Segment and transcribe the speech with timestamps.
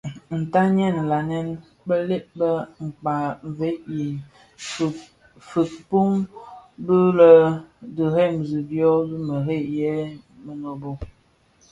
[0.41, 1.47] Ntanyèn nlanèn
[1.87, 2.51] bëlëk a
[2.95, 3.25] kpaň
[3.57, 4.03] veg i
[5.49, 6.23] fikpmid
[6.81, 7.31] mbi bè
[7.95, 8.91] dheremzi byō
[9.27, 9.95] mëghei yè
[10.45, 10.89] mënōbō.